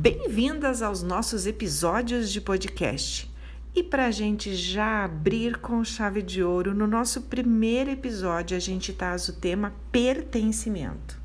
Bem-vindas 0.00 0.80
aos 0.80 1.02
nossos 1.02 1.44
episódios 1.44 2.30
de 2.30 2.40
podcast. 2.40 3.28
E 3.74 3.82
para 3.82 4.06
a 4.06 4.12
gente 4.12 4.54
já 4.54 5.02
abrir 5.02 5.56
com 5.58 5.82
chave 5.82 6.22
de 6.22 6.40
ouro, 6.40 6.72
no 6.72 6.86
nosso 6.86 7.22
primeiro 7.22 7.90
episódio 7.90 8.56
a 8.56 8.60
gente 8.60 8.92
traz 8.92 9.28
o 9.28 9.32
tema 9.32 9.74
pertencimento. 9.90 11.20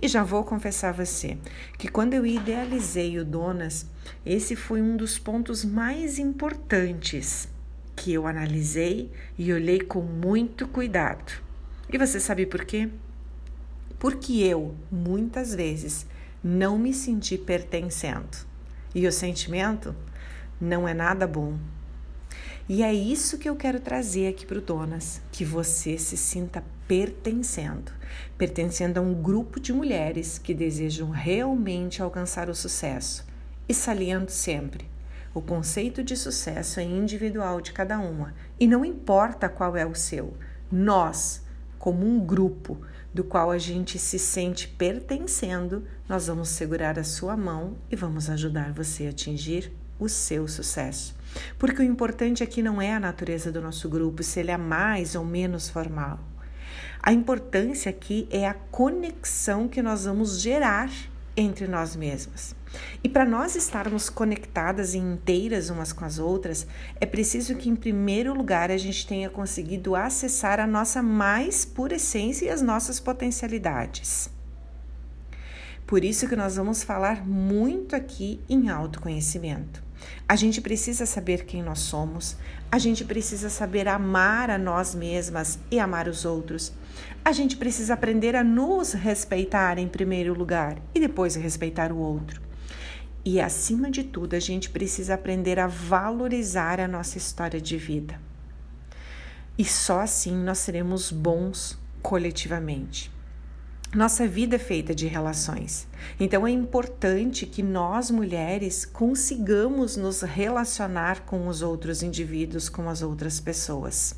E 0.00 0.06
já 0.06 0.22
vou 0.22 0.44
confessar 0.44 0.90
a 0.90 1.04
você 1.04 1.38
que 1.76 1.88
quando 1.88 2.14
eu 2.14 2.24
idealizei 2.24 3.18
o 3.18 3.24
Donas, 3.24 3.84
esse 4.24 4.54
foi 4.54 4.80
um 4.80 4.96
dos 4.96 5.18
pontos 5.18 5.64
mais 5.64 6.20
importantes 6.20 7.48
que 7.96 8.12
eu 8.12 8.28
analisei 8.28 9.10
e 9.36 9.52
olhei 9.52 9.80
com 9.80 10.02
muito 10.02 10.68
cuidado. 10.68 11.32
E 11.92 11.98
você 11.98 12.20
sabe 12.20 12.46
por 12.46 12.64
quê? 12.64 12.88
Porque 13.98 14.34
eu, 14.34 14.76
muitas 14.88 15.52
vezes, 15.52 16.06
não 16.42 16.78
me 16.78 16.92
senti 16.94 17.36
pertencendo. 17.36 18.46
E 18.94 19.06
o 19.06 19.12
sentimento 19.12 19.94
não 20.60 20.88
é 20.88 20.94
nada 20.94 21.26
bom. 21.26 21.58
E 22.68 22.82
é 22.82 22.92
isso 22.92 23.38
que 23.38 23.48
eu 23.48 23.56
quero 23.56 23.80
trazer 23.80 24.28
aqui 24.28 24.44
para 24.44 24.58
o 24.58 24.62
Donas, 24.62 25.22
que 25.32 25.44
você 25.44 25.96
se 25.96 26.16
sinta 26.16 26.62
pertencendo, 26.86 27.92
pertencendo 28.36 28.98
a 28.98 29.00
um 29.00 29.14
grupo 29.14 29.58
de 29.58 29.72
mulheres 29.72 30.38
que 30.38 30.52
desejam 30.52 31.10
realmente 31.10 32.02
alcançar 32.02 32.50
o 32.50 32.54
sucesso. 32.54 33.26
E 33.68 33.74
saliento 33.74 34.32
sempre, 34.32 34.88
o 35.34 35.42
conceito 35.42 36.02
de 36.02 36.16
sucesso 36.16 36.80
é 36.80 36.82
individual 36.82 37.60
de 37.60 37.72
cada 37.72 37.98
uma 37.98 38.34
e 38.58 38.66
não 38.66 38.84
importa 38.84 39.48
qual 39.48 39.76
é 39.76 39.86
o 39.86 39.94
seu. 39.94 40.34
Nós, 40.70 41.42
como 41.78 42.06
um 42.06 42.18
grupo, 42.18 42.80
do 43.12 43.24
qual 43.24 43.50
a 43.50 43.58
gente 43.58 43.98
se 43.98 44.18
sente 44.18 44.68
pertencendo, 44.68 45.84
nós 46.08 46.26
vamos 46.26 46.48
segurar 46.48 46.98
a 46.98 47.04
sua 47.04 47.36
mão 47.36 47.76
e 47.90 47.96
vamos 47.96 48.28
ajudar 48.30 48.72
você 48.72 49.06
a 49.06 49.10
atingir 49.10 49.72
o 49.98 50.08
seu 50.08 50.46
sucesso. 50.46 51.16
Porque 51.58 51.82
o 51.82 51.84
importante 51.84 52.42
aqui 52.42 52.62
não 52.62 52.80
é 52.80 52.94
a 52.94 53.00
natureza 53.00 53.50
do 53.50 53.60
nosso 53.60 53.88
grupo, 53.88 54.22
se 54.22 54.40
ele 54.40 54.50
é 54.50 54.56
mais 54.56 55.14
ou 55.14 55.24
menos 55.24 55.68
formal. 55.68 56.20
A 57.02 57.12
importância 57.12 57.90
aqui 57.90 58.28
é 58.30 58.46
a 58.46 58.54
conexão 58.54 59.68
que 59.68 59.82
nós 59.82 60.04
vamos 60.04 60.40
gerar 60.40 60.90
entre 61.40 61.68
nós 61.68 61.94
mesmas. 61.94 62.54
E 63.02 63.08
para 63.08 63.24
nós 63.24 63.54
estarmos 63.54 64.10
conectadas 64.10 64.92
e 64.92 64.98
inteiras 64.98 65.70
umas 65.70 65.92
com 65.92 66.04
as 66.04 66.18
outras, 66.18 66.66
é 67.00 67.06
preciso 67.06 67.54
que, 67.54 67.70
em 67.70 67.76
primeiro 67.76 68.34
lugar, 68.34 68.70
a 68.70 68.76
gente 68.76 69.06
tenha 69.06 69.30
conseguido 69.30 69.94
acessar 69.94 70.58
a 70.58 70.66
nossa 70.66 71.00
mais 71.00 71.64
pura 71.64 71.94
essência 71.94 72.46
e 72.46 72.50
as 72.50 72.60
nossas 72.60 72.98
potencialidades. 72.98 74.37
Por 75.88 76.04
isso 76.04 76.28
que 76.28 76.36
nós 76.36 76.56
vamos 76.56 76.82
falar 76.82 77.26
muito 77.26 77.96
aqui 77.96 78.42
em 78.46 78.68
autoconhecimento. 78.68 79.82
A 80.28 80.36
gente 80.36 80.60
precisa 80.60 81.06
saber 81.06 81.46
quem 81.46 81.62
nós 81.62 81.78
somos, 81.78 82.36
a 82.70 82.78
gente 82.78 83.06
precisa 83.06 83.48
saber 83.48 83.88
amar 83.88 84.50
a 84.50 84.58
nós 84.58 84.94
mesmas 84.94 85.58
e 85.70 85.80
amar 85.80 86.06
os 86.06 86.26
outros. 86.26 86.74
A 87.24 87.32
gente 87.32 87.56
precisa 87.56 87.94
aprender 87.94 88.36
a 88.36 88.44
nos 88.44 88.92
respeitar 88.92 89.78
em 89.78 89.88
primeiro 89.88 90.34
lugar 90.34 90.76
e 90.94 91.00
depois 91.00 91.36
respeitar 91.36 91.90
o 91.90 91.96
outro. 91.96 92.42
E 93.24 93.40
acima 93.40 93.90
de 93.90 94.04
tudo, 94.04 94.36
a 94.36 94.40
gente 94.40 94.68
precisa 94.68 95.14
aprender 95.14 95.58
a 95.58 95.66
valorizar 95.66 96.80
a 96.80 96.86
nossa 96.86 97.16
história 97.16 97.62
de 97.62 97.78
vida. 97.78 98.20
E 99.56 99.64
só 99.64 100.00
assim 100.00 100.36
nós 100.36 100.58
seremos 100.58 101.10
bons 101.10 101.78
coletivamente. 102.02 103.10
Nossa 103.94 104.28
vida 104.28 104.56
é 104.56 104.58
feita 104.58 104.94
de 104.94 105.06
relações, 105.06 105.88
então 106.20 106.46
é 106.46 106.50
importante 106.50 107.46
que 107.46 107.62
nós 107.62 108.10
mulheres 108.10 108.84
consigamos 108.84 109.96
nos 109.96 110.20
relacionar 110.20 111.22
com 111.24 111.48
os 111.48 111.62
outros 111.62 112.02
indivíduos, 112.02 112.68
com 112.68 112.90
as 112.90 113.00
outras 113.00 113.40
pessoas. 113.40 114.14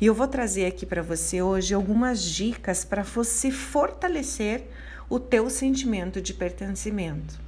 E 0.00 0.06
eu 0.06 0.14
vou 0.14 0.28
trazer 0.28 0.66
aqui 0.66 0.86
para 0.86 1.02
você 1.02 1.42
hoje 1.42 1.74
algumas 1.74 2.22
dicas 2.22 2.84
para 2.84 3.02
você 3.02 3.50
fortalecer 3.50 4.68
o 5.10 5.18
teu 5.18 5.50
sentimento 5.50 6.22
de 6.22 6.32
pertencimento. 6.32 7.40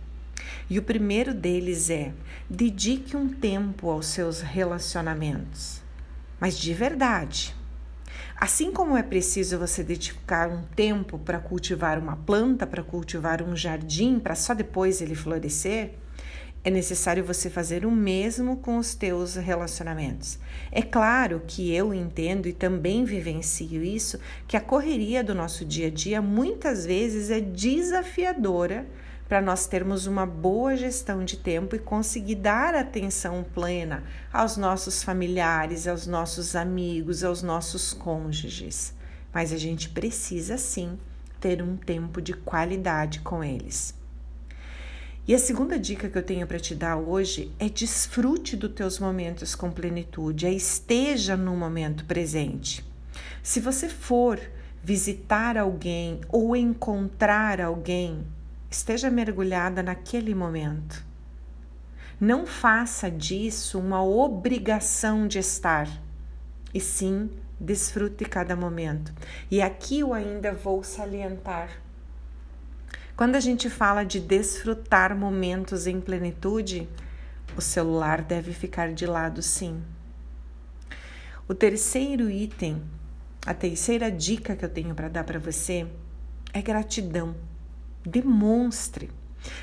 E 0.69 0.77
o 0.77 0.83
primeiro 0.83 1.33
deles 1.33 1.89
é: 1.89 2.13
dedique 2.51 3.17
um 3.17 3.29
tempo 3.29 3.89
aos 3.91 4.07
seus 4.07 4.41
relacionamentos, 4.41 5.81
mas 6.41 6.59
de 6.59 6.75
verdade. 6.75 7.55
Assim 8.45 8.71
como 8.71 8.95
é 8.95 9.03
preciso 9.03 9.59
você 9.59 9.83
dedicar 9.83 10.51
um 10.51 10.65
tempo 10.77 11.19
para 11.19 11.39
cultivar 11.39 11.99
uma 11.99 12.15
planta, 12.15 12.67
para 12.67 12.83
cultivar 12.83 13.41
um 13.41 13.57
jardim, 13.57 14.19
para 14.19 14.35
só 14.35 14.53
depois 14.53 15.01
ele 15.01 15.15
florescer, 15.15 15.93
é 16.63 16.71
necessário 16.71 17.25
você 17.25 17.49
fazer 17.49 17.87
o 17.87 17.91
mesmo 17.91 18.59
com 18.59 18.77
os 18.77 18.95
teus 18.95 19.37
relacionamentos. 19.37 20.39
É 20.71 20.83
claro 20.83 21.41
que 21.47 21.75
eu 21.75 21.95
entendo 21.95 22.47
e 22.47 22.53
também 22.53 23.03
vivencio 23.07 23.83
isso, 23.83 24.21
que 24.47 24.59
a 24.59 24.61
correria 24.61 25.25
do 25.25 25.35
nosso 25.35 25.65
dia 25.65 25.87
a 25.87 25.91
dia 25.91 26.21
muitas 26.21 26.85
vezes 26.85 27.31
é 27.31 27.41
desafiadora 27.41 28.87
para 29.29 29.41
nós 29.41 29.67
termos 29.67 30.07
uma 30.07 30.27
boa 30.27 30.77
gestão 30.77 31.25
de 31.25 31.37
tempo 31.37 31.75
e 31.75 31.79
conseguir 31.79 32.37
dar 32.37 32.75
atenção 32.75 33.45
plena 33.55 34.05
aos 34.33 34.57
nossos 34.57 35.03
familiares, 35.03 35.87
aos 35.87 36.07
nossos 36.07 36.55
amigos, 36.55 37.25
aos 37.25 37.43
nossos 37.43 37.93
cônjuges. 37.93 38.95
Mas 39.33 39.53
a 39.53 39.57
gente 39.57 39.89
precisa 39.89 40.59
sim 40.59 40.99
ter 41.41 41.63
um 41.63 41.77
tempo 41.77 42.21
de 42.21 42.33
qualidade 42.33 43.21
com 43.21 43.43
eles. 43.43 43.95
E 45.27 45.35
a 45.35 45.39
segunda 45.39 45.79
dica 45.79 46.11
que 46.11 46.19
eu 46.19 46.23
tenho 46.23 46.47
para 46.47 46.61
te 46.61 46.75
dar 46.75 46.97
hoje 46.97 47.51
é 47.59 47.67
desfrute 47.67 48.57
dos 48.57 48.73
teus 48.73 48.99
momentos 48.99 49.55
com 49.55 49.71
plenitude, 49.71 50.47
é 50.47 50.53
esteja 50.53 51.35
no 51.35 51.57
momento 51.57 52.05
presente. 52.05 52.85
Se 53.43 53.59
você 53.59 53.89
for 53.89 54.39
visitar 54.83 55.57
alguém 55.57 56.21
ou 56.29 56.55
encontrar 56.55 57.59
alguém, 57.59 58.23
esteja 58.75 59.09
mergulhada 59.09 59.83
naquele 59.85 60.35
momento. 60.35 61.05
Não 62.21 62.45
faça 62.45 63.09
disso 63.09 63.79
uma 63.79 64.03
obrigação 64.03 65.29
de 65.29 65.39
estar, 65.39 65.89
e 66.73 66.81
sim 66.81 67.31
desfrute 67.59 68.25
cada 68.25 68.57
momento. 68.57 69.13
E 69.49 69.63
aqui 69.63 70.01
eu 70.01 70.13
ainda 70.13 70.53
vou 70.53 70.83
salientar. 70.83 71.71
Quando 73.17 73.37
a 73.37 73.41
gente 73.41 73.71
fala 73.71 74.03
de 74.03 74.19
desfrutar 74.19 75.17
momentos 75.17 75.87
em 75.87 76.01
plenitude, 76.01 76.89
o 77.57 77.61
celular 77.61 78.23
deve 78.23 78.53
ficar 78.53 78.93
de 78.93 79.07
lado, 79.07 79.41
sim. 79.41 79.81
O 81.47 81.55
terceiro 81.55 82.29
item, 82.29 82.83
a 83.47 83.55
terceira 83.55 84.11
dica 84.11 84.57
que 84.57 84.65
eu 84.65 84.69
tenho 84.69 84.97
para 84.97 85.09
dar 85.09 85.23
para 85.23 85.39
você 85.39 85.87
é 86.53 86.61
gratidão 86.61 87.37
demonstre. 88.05 89.11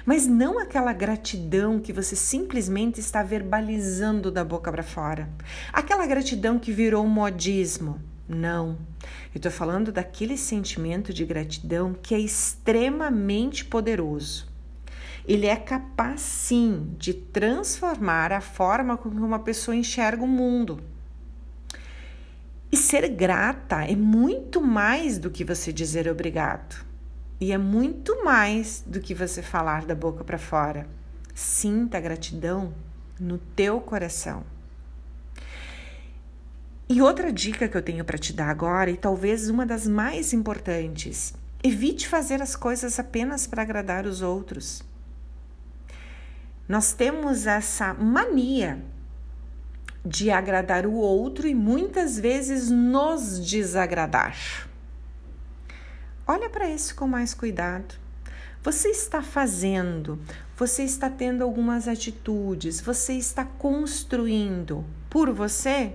Mas 0.06 0.28
não 0.28 0.60
aquela 0.60 0.94
gratidão 0.94 1.80
que 1.80 1.92
você 1.92 2.16
simplesmente 2.16 3.00
está 3.00 3.24
verbalizando 3.24 4.32
da 4.32 4.44
boca 4.44 4.72
para 4.72 4.84
fora. 4.84 5.30
Aquela 5.74 6.06
gratidão 6.06 6.60
que 6.60 6.72
virou 6.72 7.06
um 7.06 7.10
modismo. 7.10 8.00
Não. 8.28 8.78
Eu 9.34 9.38
estou 9.38 9.52
falando 9.52 9.92
daquele 9.92 10.38
sentimento 10.38 11.14
de 11.14 11.26
gratidão 11.26 11.94
que 11.94 12.14
é 12.14 12.20
extremamente 12.20 13.66
poderoso. 13.66 14.50
Ele 15.28 15.46
é 15.46 15.56
capaz, 15.56 16.22
sim, 16.22 16.96
de 16.98 17.14
transformar 17.14 18.32
a 18.32 18.42
forma 18.42 18.98
como 18.98 19.24
uma 19.24 19.40
pessoa 19.40 19.76
enxerga 19.76 20.24
o 20.24 20.28
mundo. 20.28 20.82
E 22.72 22.78
ser 22.78 23.08
grata 23.10 23.84
é 23.84 23.96
muito 23.96 24.62
mais 24.62 25.18
do 25.18 25.30
que 25.30 25.44
você 25.44 25.74
dizer 25.74 26.08
obrigado. 26.08 26.91
E 27.42 27.52
é 27.52 27.58
muito 27.58 28.24
mais 28.24 28.84
do 28.86 29.02
que 29.02 29.16
você 29.16 29.42
falar 29.42 29.84
da 29.84 29.96
boca 29.96 30.24
para 30.24 30.38
fora. 30.38 30.88
Sinta 31.34 31.98
a 31.98 32.02
gratidão 32.02 32.72
no 33.20 33.40
teu 33.40 33.82
coração. 33.82 34.44
E 36.88 37.02
outra 37.02 37.34
dica 37.34 37.68
que 37.68 37.76
eu 37.76 37.82
tenho 37.82 38.06
para 38.06 38.20
te 38.20 38.32
dar 38.32 38.50
agora, 38.50 38.92
e 38.92 38.98
talvez 38.98 39.50
uma 39.50 39.66
das 39.66 39.88
mais 39.88 40.34
importantes, 40.34 41.34
evite 41.64 42.08
fazer 42.08 42.44
as 42.44 42.56
coisas 42.56 43.00
apenas 43.00 43.48
para 43.48 43.64
agradar 43.64 44.06
os 44.06 44.22
outros. 44.22 44.84
Nós 46.70 46.94
temos 46.94 47.48
essa 47.48 47.92
mania 47.92 48.84
de 50.06 50.30
agradar 50.30 50.86
o 50.86 50.94
outro 50.94 51.48
e 51.48 51.56
muitas 51.56 52.20
vezes 52.20 52.70
nos 52.70 53.40
desagradar. 53.40 54.70
Olha 56.34 56.50
para 56.50 56.70
isso 56.70 56.96
com 56.96 57.06
mais 57.08 57.34
cuidado. 57.34 57.96
Você 58.64 58.88
está 58.88 59.22
fazendo, 59.22 60.18
você 60.56 60.82
está 60.82 61.10
tendo 61.10 61.44
algumas 61.44 61.90
atitudes, 61.90 62.80
você 62.80 63.16
está 63.16 63.44
construindo 63.44 64.86
por 65.10 65.30
você 65.34 65.94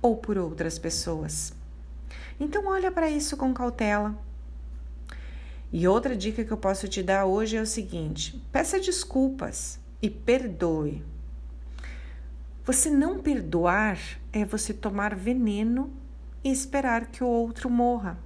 ou 0.00 0.16
por 0.16 0.38
outras 0.38 0.78
pessoas. 0.78 1.52
Então 2.38 2.68
olha 2.68 2.92
para 2.92 3.10
isso 3.10 3.36
com 3.36 3.52
cautela. 3.52 4.16
E 5.72 5.88
outra 5.88 6.16
dica 6.16 6.44
que 6.44 6.52
eu 6.52 6.56
posso 6.56 6.86
te 6.86 7.02
dar 7.02 7.24
hoje 7.24 7.56
é 7.56 7.60
o 7.60 7.66
seguinte: 7.66 8.40
peça 8.52 8.78
desculpas 8.78 9.80
e 10.00 10.08
perdoe. 10.08 11.04
Você 12.64 12.88
não 12.88 13.18
perdoar 13.18 13.98
é 14.32 14.44
você 14.44 14.72
tomar 14.72 15.16
veneno 15.16 15.92
e 16.44 16.52
esperar 16.52 17.06
que 17.06 17.24
o 17.24 17.26
outro 17.26 17.68
morra. 17.68 18.16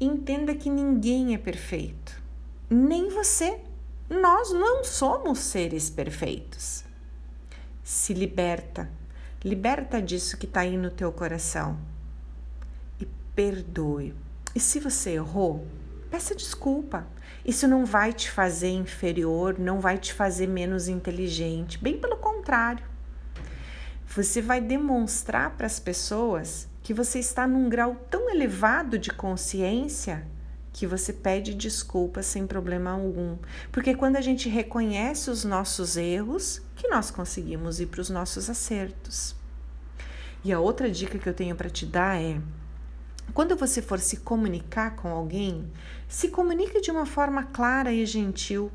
Entenda 0.00 0.54
que 0.54 0.70
ninguém 0.70 1.34
é 1.34 1.38
perfeito, 1.38 2.22
nem 2.70 3.08
você. 3.08 3.58
Nós 4.08 4.52
não 4.52 4.84
somos 4.84 5.40
seres 5.40 5.90
perfeitos. 5.90 6.84
Se 7.82 8.14
liberta, 8.14 8.88
liberta 9.44 10.00
disso 10.00 10.36
que 10.36 10.46
está 10.46 10.60
aí 10.60 10.76
no 10.76 10.90
teu 10.90 11.10
coração 11.10 11.78
e 13.00 13.06
perdoe. 13.34 14.14
E 14.54 14.60
se 14.60 14.78
você 14.78 15.10
errou, 15.10 15.66
peça 16.10 16.34
desculpa. 16.34 17.06
Isso 17.44 17.66
não 17.66 17.84
vai 17.84 18.12
te 18.12 18.30
fazer 18.30 18.70
inferior, 18.70 19.58
não 19.58 19.80
vai 19.80 19.98
te 19.98 20.12
fazer 20.12 20.46
menos 20.46 20.86
inteligente, 20.86 21.76
bem 21.78 21.98
pelo 21.98 22.18
contrário. 22.18 22.84
Você 24.14 24.40
vai 24.40 24.60
demonstrar 24.60 25.50
para 25.56 25.66
as 25.66 25.80
pessoas 25.80 26.68
que 26.88 26.94
você 26.94 27.18
está 27.18 27.46
num 27.46 27.68
grau 27.68 27.94
tão 28.08 28.30
elevado 28.30 28.98
de 28.98 29.10
consciência 29.10 30.26
que 30.72 30.86
você 30.86 31.12
pede 31.12 31.52
desculpas 31.52 32.24
sem 32.24 32.46
problema 32.46 32.92
algum. 32.92 33.36
Porque 33.70 33.94
quando 33.94 34.16
a 34.16 34.22
gente 34.22 34.48
reconhece 34.48 35.28
os 35.28 35.44
nossos 35.44 35.98
erros, 35.98 36.62
que 36.74 36.88
nós 36.88 37.10
conseguimos 37.10 37.78
ir 37.78 37.88
para 37.88 38.00
os 38.00 38.08
nossos 38.08 38.48
acertos. 38.48 39.36
E 40.42 40.50
a 40.50 40.60
outra 40.60 40.90
dica 40.90 41.18
que 41.18 41.28
eu 41.28 41.34
tenho 41.34 41.54
para 41.54 41.68
te 41.68 41.84
dar 41.84 42.18
é: 42.18 42.40
quando 43.34 43.54
você 43.54 43.82
for 43.82 44.00
se 44.00 44.16
comunicar 44.20 44.96
com 44.96 45.10
alguém, 45.10 45.70
se 46.08 46.28
comunique 46.28 46.80
de 46.80 46.90
uma 46.90 47.04
forma 47.04 47.42
clara 47.42 47.92
e 47.92 48.06
gentil. 48.06 48.72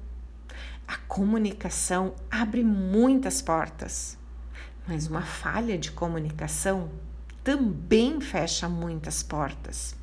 A 0.88 0.98
comunicação 0.98 2.14
abre 2.30 2.64
muitas 2.64 3.42
portas, 3.42 4.20
mas 4.88 5.08
uma 5.08 5.24
falha 5.24 5.80
de 5.80 5.92
comunicação 5.92 6.92
também 7.44 8.22
fecha 8.22 8.70
muitas 8.70 9.22
portas. 9.22 9.96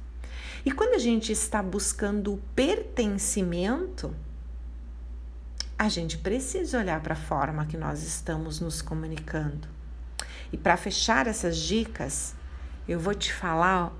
E 0.64 0.70
quando 0.70 0.94
a 0.94 0.98
gente 0.98 1.32
está 1.32 1.62
buscando 1.62 2.34
o 2.34 2.42
pertencimento, 2.54 4.14
a 5.78 5.88
gente 5.88 6.18
precisa 6.18 6.78
olhar 6.78 7.00
para 7.00 7.14
a 7.14 7.16
forma 7.16 7.64
que 7.64 7.78
nós 7.78 8.02
estamos 8.02 8.60
nos 8.60 8.82
comunicando. 8.82 9.66
E 10.52 10.58
para 10.58 10.76
fechar 10.76 11.26
essas 11.26 11.56
dicas, 11.56 12.34
eu 12.86 13.00
vou 13.00 13.14
te 13.14 13.32
falar 13.32 13.92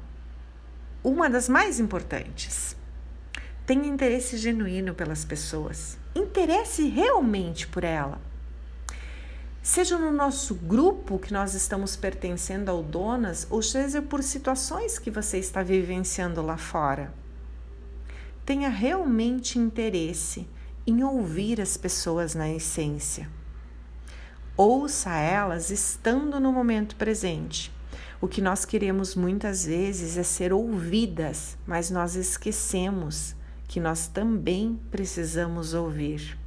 uma 1.03 1.31
das 1.31 1.49
mais 1.49 1.81
importantes. 1.81 2.77
Tenha 3.65 3.87
interesse 3.87 4.37
genuíno 4.37 4.95
pelas 4.95 5.25
pessoas. 5.25 5.97
Interesse 6.15 6.89
realmente 6.89 7.67
por 7.67 7.85
ela. 7.85 8.21
Seja 9.63 9.99
no 9.99 10.11
nosso 10.11 10.55
grupo 10.55 11.19
que 11.19 11.33
nós 11.33 11.55
estamos 11.55 11.97
pertencendo 11.97 12.71
ao 12.71 12.83
Donas, 12.83 13.47
ou 13.51 13.63
seja 13.63 14.01
por 14.01 14.23
situações 14.23 14.99
que 14.99 15.11
você 15.11 15.39
está 15.39 15.63
vivenciando 15.63 16.41
lá 16.41 16.57
fora. 16.57 17.13
Tenha 18.45 18.69
realmente 18.69 19.59
interesse 19.59 20.49
em 20.87 21.05
ouvir 21.05 21.61
as 21.61 21.77
pessoas 21.77 22.35
na 22.35 22.51
essência. 22.51 23.29
Ouça 24.57 25.15
elas 25.17 25.71
estando 25.71 26.41
no 26.41 26.53
momento 26.53 26.97
presente 26.97 27.71
o 28.21 28.29
que 28.29 28.43
nós 28.43 28.67
queremos 28.67 29.15
muitas 29.15 29.65
vezes 29.65 30.19
é 30.19 30.23
ser 30.23 30.53
ouvidas, 30.53 31.57
mas 31.67 31.91
nós 31.91 32.17
esquecemos 32.17 33.35
que 33.67 33.81
nós 33.81 34.09
também 34.09 34.79
precisamos 34.91 35.73
ouvir. 35.73 36.39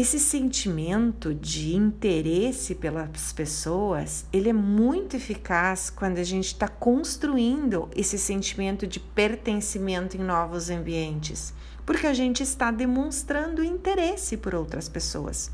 Esse 0.00 0.18
sentimento 0.18 1.34
de 1.34 1.76
interesse 1.76 2.74
pelas 2.74 3.34
pessoas, 3.34 4.24
ele 4.32 4.48
é 4.48 4.52
muito 4.52 5.14
eficaz 5.14 5.90
quando 5.90 6.16
a 6.16 6.22
gente 6.22 6.46
está 6.46 6.66
construindo 6.66 7.86
esse 7.94 8.16
sentimento 8.16 8.86
de 8.86 8.98
pertencimento 8.98 10.16
em 10.16 10.20
novos 10.20 10.70
ambientes, 10.70 11.52
porque 11.84 12.06
a 12.06 12.14
gente 12.14 12.42
está 12.42 12.70
demonstrando 12.70 13.62
interesse 13.62 14.38
por 14.38 14.54
outras 14.54 14.88
pessoas. 14.88 15.50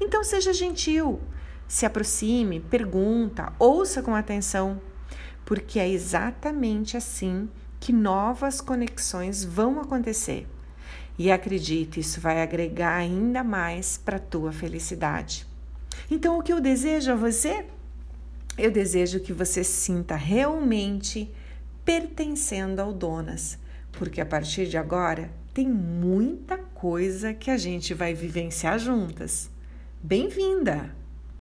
Então 0.00 0.22
seja 0.22 0.52
gentil, 0.52 1.20
se 1.66 1.84
aproxime, 1.84 2.60
pergunta, 2.60 3.52
ouça 3.58 4.00
com 4.00 4.14
atenção, 4.14 4.80
porque 5.44 5.80
é 5.80 5.88
exatamente 5.88 6.96
assim 6.96 7.50
que 7.80 7.92
novas 7.92 8.60
conexões 8.60 9.42
vão 9.42 9.80
acontecer. 9.80 10.46
E 11.18 11.32
acredite, 11.32 11.98
isso 11.98 12.20
vai 12.20 12.40
agregar 12.40 12.94
ainda 12.94 13.42
mais 13.42 13.96
para 13.96 14.16
a 14.16 14.20
tua 14.20 14.52
felicidade. 14.52 15.44
Então, 16.08 16.38
o 16.38 16.42
que 16.42 16.52
eu 16.52 16.60
desejo 16.60 17.10
a 17.10 17.16
você? 17.16 17.66
Eu 18.56 18.70
desejo 18.70 19.20
que 19.20 19.32
você 19.32 19.64
sinta 19.64 20.14
realmente 20.14 21.30
pertencendo 21.84 22.80
ao 22.80 22.92
Donas, 22.92 23.58
porque 23.92 24.20
a 24.20 24.26
partir 24.26 24.68
de 24.68 24.76
agora 24.76 25.30
tem 25.52 25.68
muita 25.68 26.56
coisa 26.56 27.34
que 27.34 27.50
a 27.50 27.56
gente 27.56 27.94
vai 27.94 28.14
vivenciar 28.14 28.78
juntas. 28.78 29.50
Bem-vinda! 30.00 30.94